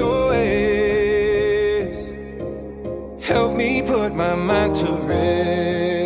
SOS. 0.00 1.92
Help 3.22 3.52
me 3.54 3.82
put 3.82 4.14
my 4.14 4.34
mind 4.34 4.74
to 4.76 4.92
rest. 5.06 5.99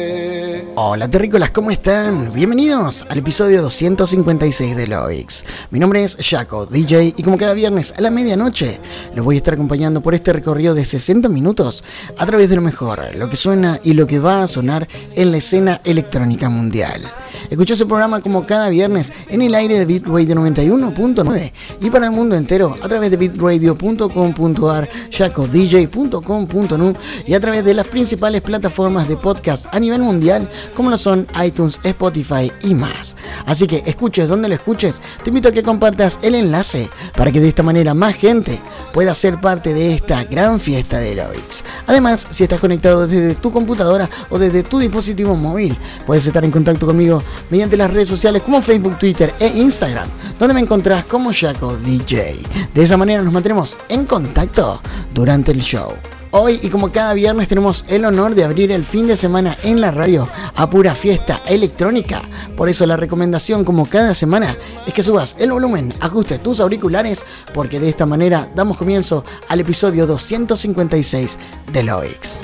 Hola 0.77 1.09
terrícolas, 1.09 1.53
¿cómo 1.53 1.71
están? 1.71 2.33
Bienvenidos 2.35 3.07
al 3.09 3.19
episodio 3.19 3.63
256 3.63 4.75
de 4.75 4.89
Loix. 4.89 5.45
Mi 5.71 5.79
nombre 5.79 6.03
es 6.03 6.17
Jaco, 6.17 6.67
DJ, 6.67 7.15
y 7.17 7.23
como 7.23 7.39
cada 7.39 7.55
viernes 7.55 7.95
a 7.97 8.01
la 8.01 8.11
medianoche, 8.11 8.81
los 9.15 9.25
voy 9.25 9.37
a 9.37 9.39
estar 9.39 9.55
acompañando 9.55 10.01
por 10.01 10.15
este 10.15 10.33
recorrido 10.33 10.75
de 10.75 10.85
60 10.85 11.29
minutos 11.29 11.85
a 12.19 12.27
través 12.27 12.51
de 12.51 12.57
lo 12.57 12.63
mejor, 12.63 13.15
lo 13.15 13.31
que 13.31 13.37
suena 13.37 13.79
y 13.85 13.93
lo 13.93 14.09
que 14.09 14.19
va 14.19 14.43
a 14.43 14.49
sonar 14.49 14.89
en 15.15 15.31
la 15.31 15.37
escena 15.37 15.81
electrónica 15.85 16.49
mundial. 16.49 17.03
Escucha 17.51 17.75
ese 17.75 17.87
programa 17.87 18.21
como 18.21 18.45
cada 18.45 18.69
viernes 18.69 19.13
en 19.29 19.43
el 19.43 19.55
aire 19.55 19.79
de 19.79 19.85
Bitradio 19.85 20.35
91.9 20.35 21.53
y 21.83 21.91
para 21.91 22.07
el 22.07 22.13
mundo 22.13 22.35
entero 22.35 22.77
a 22.83 22.89
través 22.89 23.13
de 23.13 23.17
bitradio.com.ar, 23.17 24.89
jacodj.com.nu 25.11 26.95
y 27.27 27.35
a 27.35 27.41
través 27.41 27.65
de 27.65 27.75
las 27.75 27.87
principales 27.87 28.41
plataformas 28.41 29.07
de 29.07 29.17
podcast 29.17 29.67
a 29.73 29.79
nivel 29.79 30.03
mundial 30.03 30.49
como 30.75 30.91
lo 30.91 30.99
son 30.99 31.27
iTunes, 31.45 31.81
Spotify 31.83 32.53
y 32.63 32.75
más. 32.75 33.17
Así 33.47 33.67
que 33.67 33.83
escuches 33.87 34.29
donde 34.29 34.49
lo 34.49 34.55
escuches, 34.55 35.01
te 35.23 35.31
invito 35.31 35.49
a 35.49 35.53
que 35.53 35.63
compartas 35.63 36.19
el 36.23 36.35
enlace 36.35 36.89
para 37.17 37.31
que 37.31 37.41
de 37.41 37.49
esta 37.49 37.63
manera 37.63 37.95
más 37.95 38.15
gente 38.15 38.61
pueda 38.93 39.15
ser 39.15 39.41
parte 39.41 39.75
de 39.75 39.95
esta 39.95 40.25
gran 40.25 40.61
fiesta 40.61 40.99
de 40.99 41.15
Loix. 41.15 41.65
Además, 41.87 42.27
si 42.31 42.45
estás 42.45 42.61
conectado 42.61 43.07
desde 43.07 43.35
tu 43.35 43.51
computadora 43.51 44.09
o 44.31 44.39
desde 44.39 44.63
tu 44.63 44.79
dispositivo 44.79 45.35
móvil, 45.35 45.77
puedes 46.07 46.27
estar 46.27 46.45
en 46.45 46.51
contacto 46.51 46.87
conmigo 46.87 47.23
mediante 47.51 47.77
las 47.77 47.93
redes 47.93 48.09
sociales 48.09 48.43
como 48.43 48.63
Facebook, 48.63 48.99
Twitter 48.99 49.33
e 49.41 49.49
Instagram, 49.49 50.09
donde 50.39 50.55
me 50.55 50.61
encontrás 50.61 51.05
como 51.05 51.33
Jaco 51.33 51.77
DJ. 51.77 52.43
De 52.75 52.83
esa 52.83 52.97
manera 52.97 53.23
nos 53.23 53.33
mantendremos 53.33 53.77
en 53.89 54.07
contacto 54.07 54.81
durante 55.13 55.53
el 55.53 55.61
show. 55.61 55.93
Hoy 56.37 56.59
y 56.65 56.69
como 56.69 56.91
cada 56.91 57.15
viernes 57.15 57.47
tenemos 57.47 57.85
el 57.87 58.05
honor 58.05 58.35
de 58.35 58.43
abrir 58.43 58.73
el 58.73 58.85
fin 58.85 59.07
de 59.07 59.17
semana 59.17 59.57
en 59.63 59.81
la 59.81 59.93
radio 59.93 60.29
a 60.57 60.69
pura 60.69 60.93
fiesta 60.97 61.41
electrónica. 61.47 62.23
Por 62.57 62.69
eso 62.69 62.85
la 62.87 62.97
recomendación 62.97 63.65
como 63.65 63.87
cada 63.87 64.15
semana 64.15 64.57
es 64.85 64.93
que 64.93 65.05
subas 65.05 65.37
el 65.39 65.53
volumen, 65.53 65.95
ajustes 66.01 66.43
tus 66.43 66.59
auriculares 66.59 67.25
porque 67.55 67.79
de 67.79 67.89
esta 67.89 68.05
manera 68.05 68.51
damos 68.53 68.79
comienzo 68.79 69.25
al 69.47 69.61
episodio 69.61 70.09
256 70.09 71.39
de 71.73 71.83
Loix. 71.85 72.41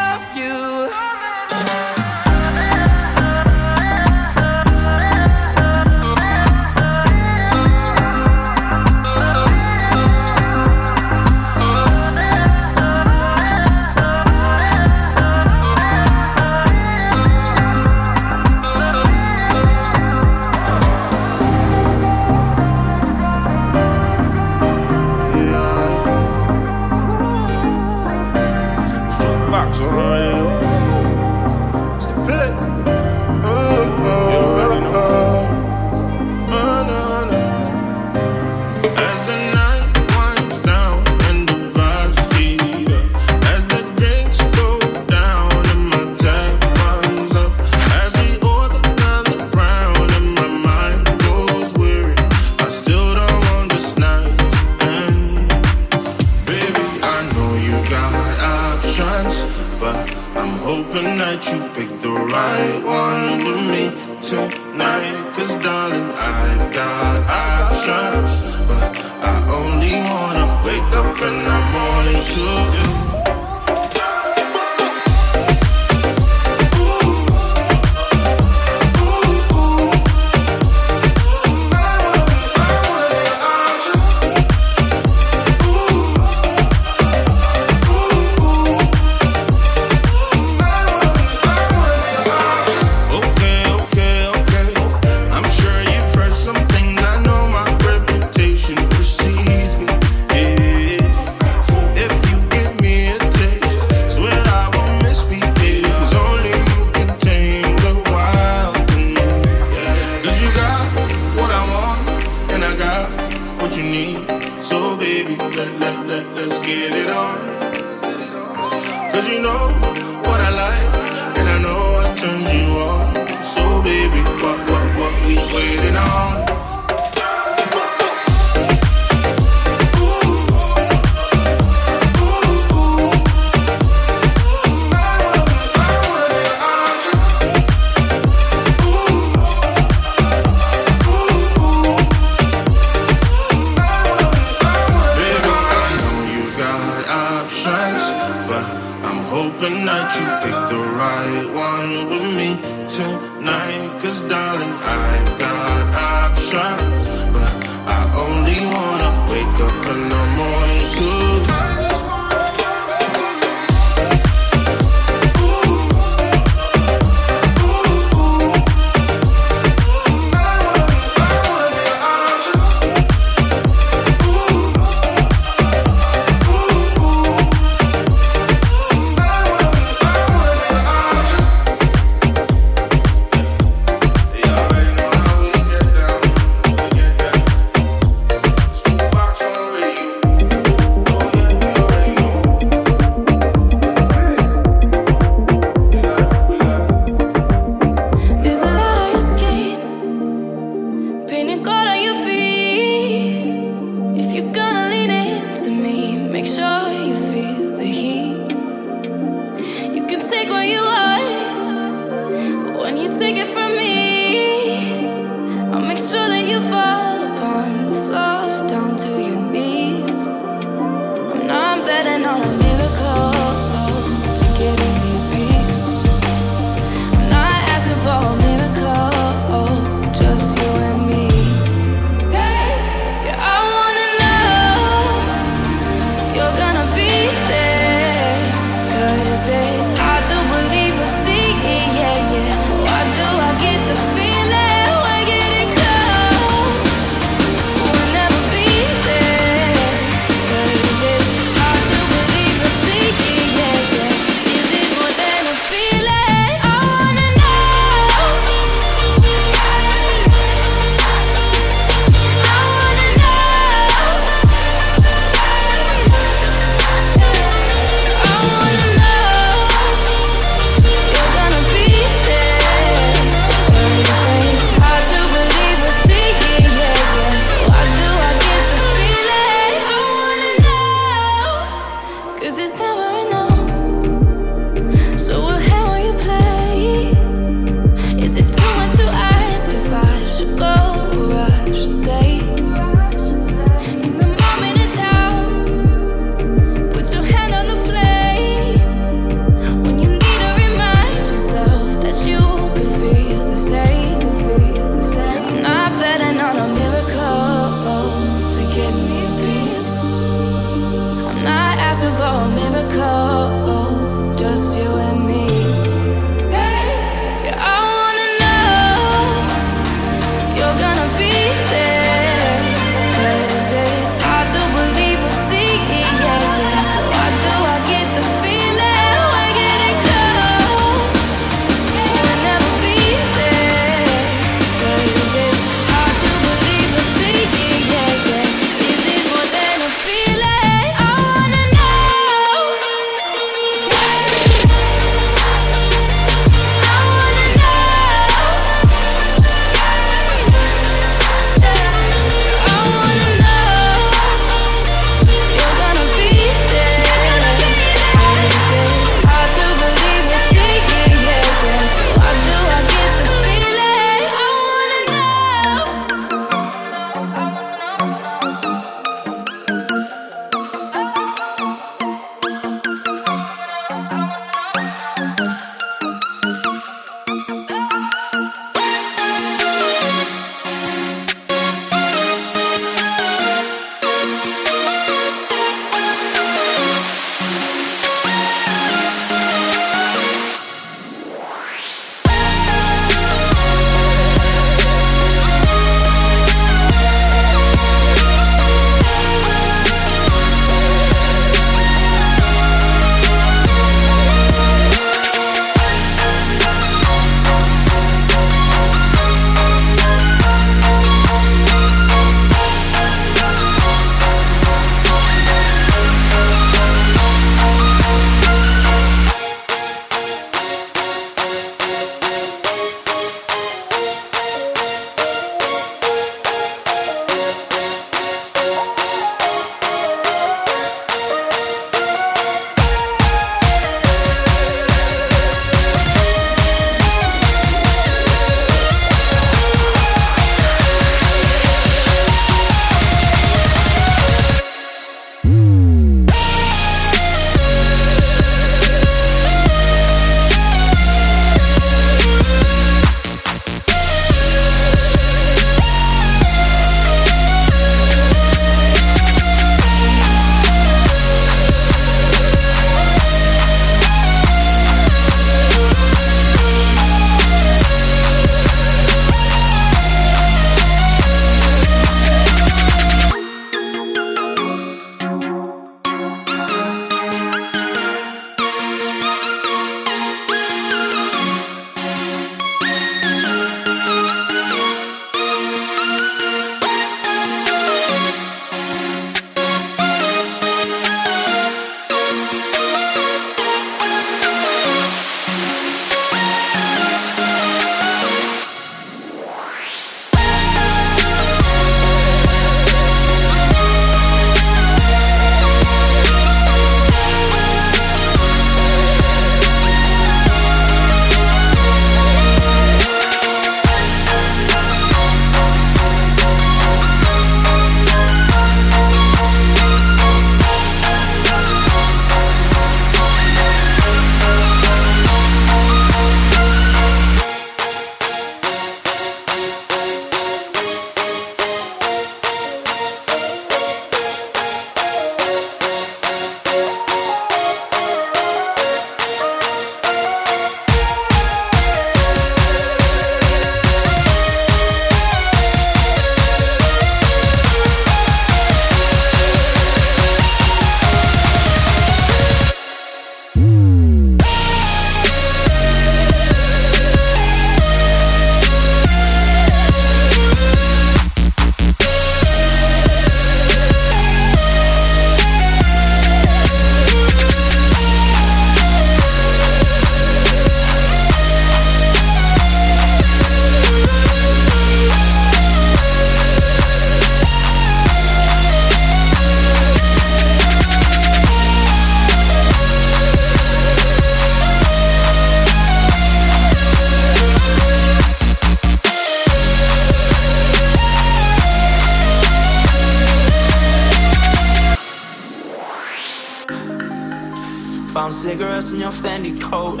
cigarettes 598.60 598.92
in 598.92 599.00
your 599.00 599.10
Fendi 599.10 599.58
coat. 599.58 600.00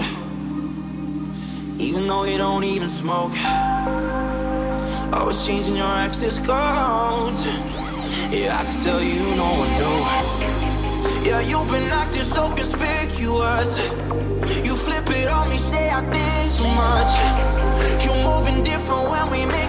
Even 1.80 2.06
though 2.06 2.24
you 2.24 2.36
don't 2.36 2.62
even 2.62 2.88
smoke. 2.88 3.32
Always 5.14 5.46
changing 5.46 5.76
your 5.76 5.86
access 5.86 6.38
codes. 6.38 7.46
Yeah, 8.30 8.58
I 8.60 8.64
can 8.66 8.76
tell 8.84 9.02
you 9.02 9.22
no 9.34 9.48
one 9.62 9.70
knew. 9.78 9.98
Yeah, 11.26 11.40
you've 11.40 11.68
been 11.68 11.90
acting 11.90 12.24
so 12.24 12.50
conspicuous. 12.54 13.78
You 14.66 14.76
flip 14.76 15.08
it 15.08 15.28
on 15.28 15.48
me, 15.48 15.56
say 15.56 15.88
I 15.90 16.02
think 16.12 16.52
too 16.58 16.68
much. 16.84 17.12
You're 18.04 18.22
moving 18.30 18.62
different 18.62 19.08
when 19.08 19.26
we 19.30 19.46
make 19.46 19.59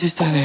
qué 0.00 0.08
carajo 0.08 0.39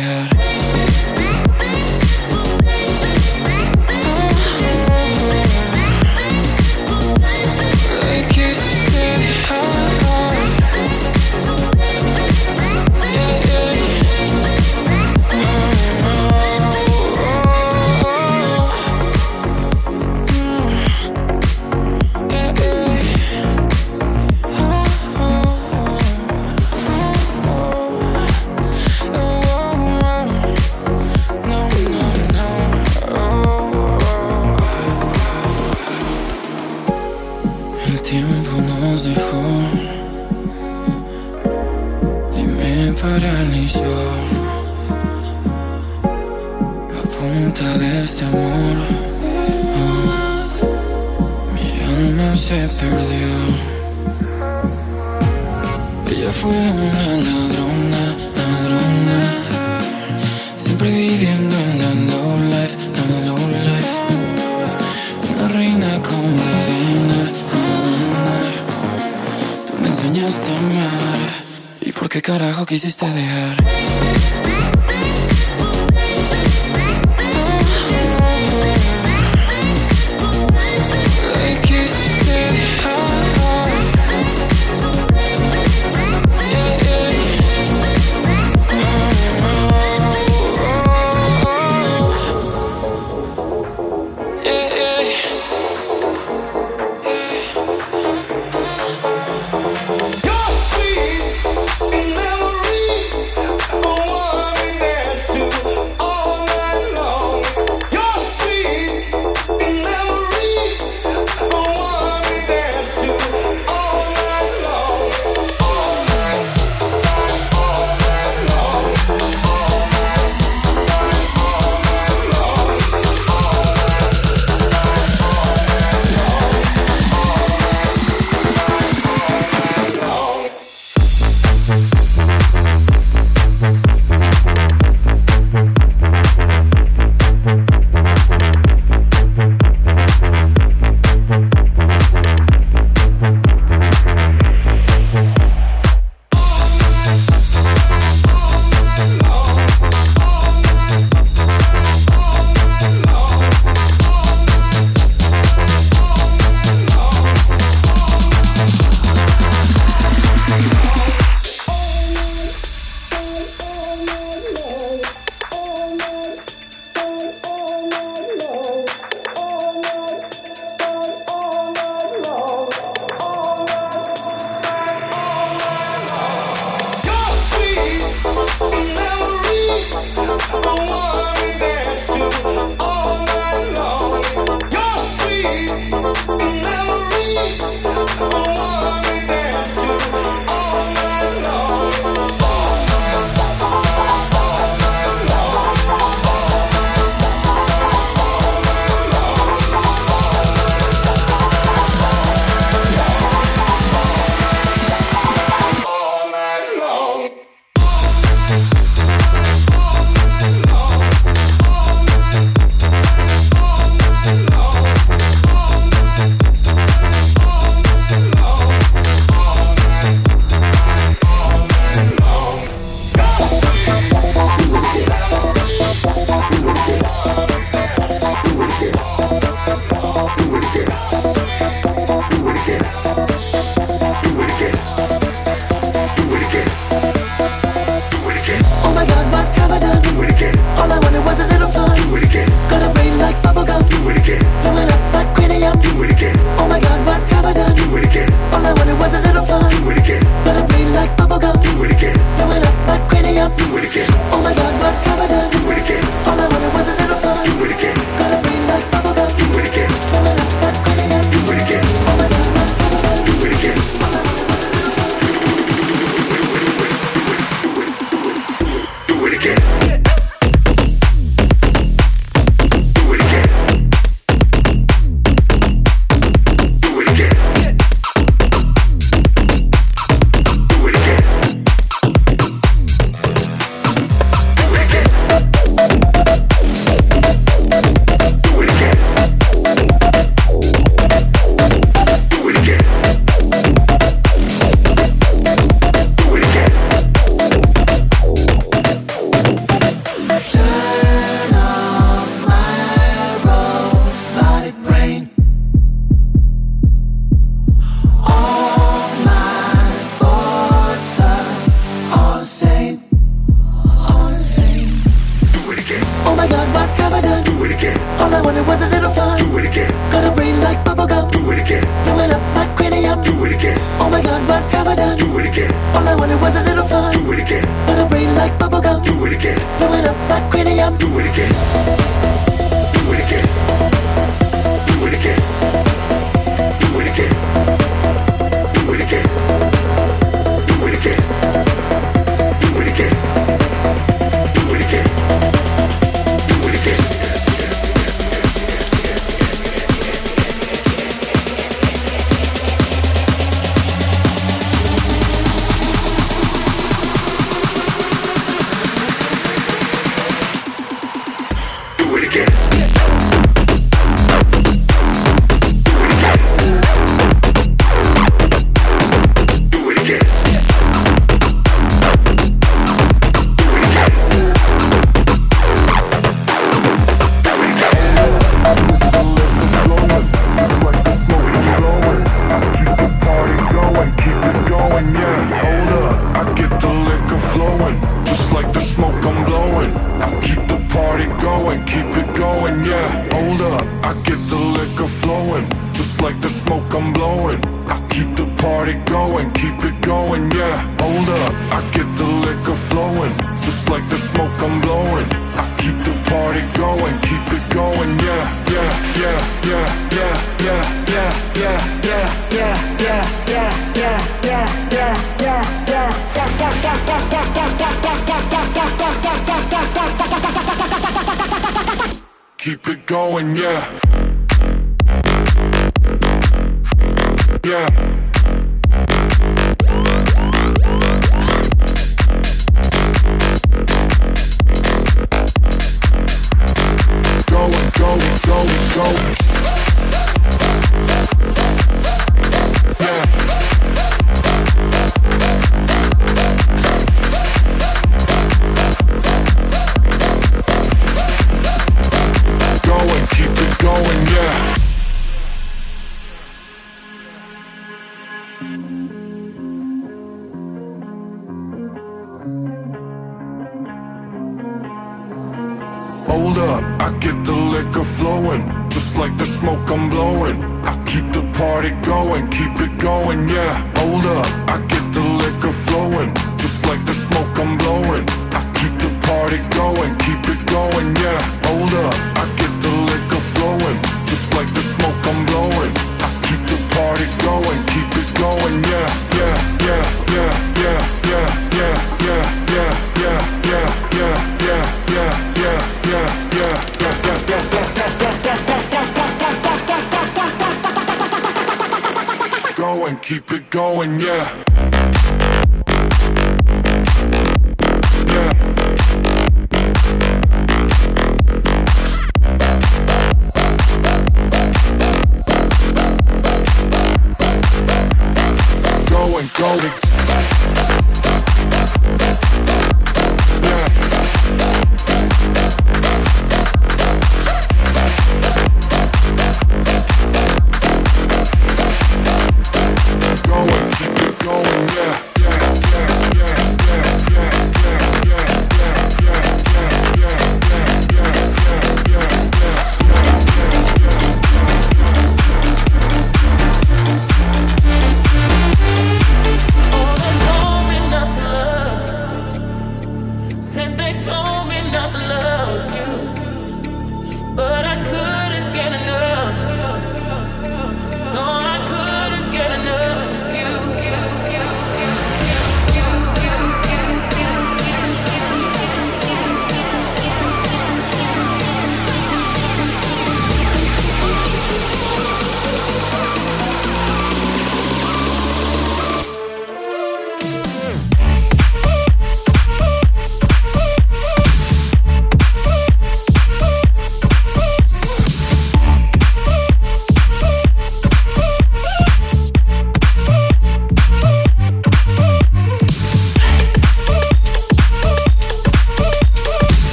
qué 72.16 72.22
carajo 72.22 72.66
quisiste 72.66 73.06
dejar? 73.10 73.58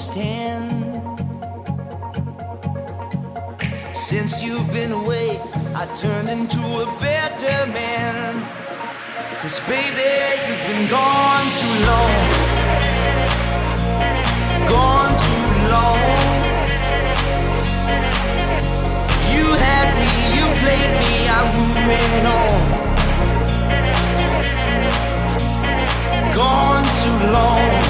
understand. 0.00 0.72
Since 3.94 4.42
you've 4.42 4.72
been 4.72 4.92
away, 4.92 5.38
I 5.74 5.84
turned 5.94 6.30
into 6.30 6.58
a 6.58 6.86
better 6.98 7.66
man. 7.70 8.42
Cause 9.40 9.60
baby, 9.68 10.10
you've 10.46 10.64
been 10.68 10.88
gone 10.88 11.46
too 11.60 11.76
long. 11.90 12.16
Gone 14.72 15.14
too 15.28 15.50
long. 15.74 16.00
You 19.34 19.46
had 19.66 19.88
me, 20.00 20.12
you 20.36 20.46
played 20.62 20.92
me, 21.02 21.14
I'm 21.36 21.48
moving 21.60 22.24
on. 22.40 22.56
Gone 26.34 26.86
too 27.02 27.18
long. 27.32 27.89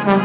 you. 0.08 0.23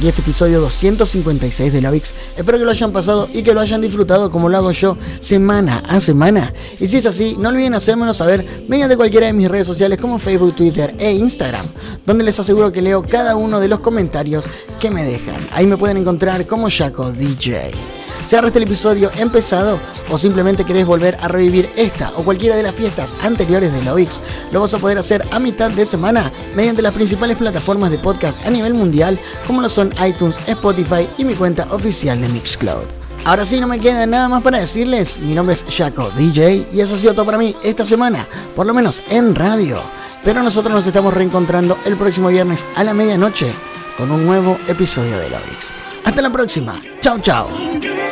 Aquí 0.00 0.08
este 0.08 0.22
episodio 0.22 0.62
256 0.62 1.74
de 1.74 1.82
la 1.82 1.90
VIX. 1.90 2.14
Espero 2.34 2.56
que 2.56 2.64
lo 2.64 2.70
hayan 2.70 2.90
pasado 2.90 3.28
y 3.34 3.42
que 3.42 3.52
lo 3.52 3.60
hayan 3.60 3.82
disfrutado 3.82 4.30
como 4.30 4.48
lo 4.48 4.56
hago 4.56 4.70
yo 4.72 4.96
semana 5.18 5.82
a 5.86 6.00
semana. 6.00 6.54
Y 6.78 6.86
si 6.86 6.96
es 6.96 7.04
así, 7.04 7.36
no 7.38 7.50
olviden 7.50 7.74
hacérmelo 7.74 8.14
saber 8.14 8.64
mediante 8.66 8.96
cualquiera 8.96 9.26
de 9.26 9.34
mis 9.34 9.48
redes 9.48 9.66
sociales 9.66 10.00
como 10.00 10.18
Facebook, 10.18 10.56
Twitter 10.56 10.94
e 10.98 11.12
Instagram, 11.12 11.66
donde 12.06 12.24
les 12.24 12.40
aseguro 12.40 12.72
que 12.72 12.80
leo 12.80 13.02
cada 13.06 13.36
uno 13.36 13.60
de 13.60 13.68
los 13.68 13.80
comentarios 13.80 14.46
que 14.78 14.90
me 14.90 15.04
dejan. 15.04 15.46
Ahí 15.52 15.66
me 15.66 15.76
pueden 15.76 15.98
encontrar 15.98 16.46
como 16.46 16.70
Jaco 16.70 17.12
DJ. 17.12 17.99
Cierra 18.30 18.46
este 18.46 18.60
el 18.60 18.66
episodio 18.66 19.10
empezado 19.18 19.80
o 20.08 20.16
simplemente 20.16 20.64
querés 20.64 20.86
volver 20.86 21.18
a 21.20 21.26
revivir 21.26 21.68
esta 21.74 22.12
o 22.16 22.22
cualquiera 22.22 22.54
de 22.54 22.62
las 22.62 22.76
fiestas 22.76 23.12
anteriores 23.24 23.72
de 23.72 23.82
la 23.82 23.92
VIX, 23.92 24.22
lo 24.52 24.60
vas 24.60 24.72
a 24.72 24.78
poder 24.78 24.98
hacer 24.98 25.26
a 25.32 25.40
mitad 25.40 25.68
de 25.68 25.84
semana 25.84 26.30
mediante 26.54 26.80
las 26.80 26.94
principales 26.94 27.36
plataformas 27.38 27.90
de 27.90 27.98
podcast 27.98 28.46
a 28.46 28.50
nivel 28.50 28.72
mundial 28.72 29.18
como 29.48 29.60
lo 29.60 29.68
son 29.68 29.92
iTunes, 30.06 30.38
Spotify 30.46 31.08
y 31.18 31.24
mi 31.24 31.34
cuenta 31.34 31.66
oficial 31.72 32.20
de 32.20 32.28
Mixcloud. 32.28 32.84
Ahora 33.24 33.44
sí, 33.44 33.58
no 33.58 33.66
me 33.66 33.80
queda 33.80 34.06
nada 34.06 34.28
más 34.28 34.44
para 34.44 34.60
decirles. 34.60 35.18
Mi 35.18 35.34
nombre 35.34 35.54
es 35.54 35.64
Jaco 35.68 36.08
DJ 36.10 36.68
y 36.72 36.82
eso 36.82 36.94
ha 36.94 36.98
sido 36.98 37.14
todo 37.14 37.26
para 37.26 37.36
mí 37.36 37.56
esta 37.64 37.84
semana, 37.84 38.28
por 38.54 38.64
lo 38.64 38.72
menos 38.72 39.02
en 39.10 39.34
radio. 39.34 39.82
Pero 40.22 40.40
nosotros 40.44 40.72
nos 40.72 40.86
estamos 40.86 41.12
reencontrando 41.14 41.76
el 41.84 41.96
próximo 41.96 42.28
viernes 42.28 42.64
a 42.76 42.84
la 42.84 42.94
medianoche 42.94 43.52
con 43.98 44.12
un 44.12 44.24
nuevo 44.24 44.56
episodio 44.68 45.18
de 45.18 45.30
la 45.30 45.38
VIX. 45.38 45.72
Hasta 46.04 46.22
la 46.22 46.30
próxima. 46.30 46.80
Chao, 47.00 47.18
chao. 47.18 47.48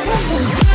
Thank 0.09 0.63
you. 0.63 0.68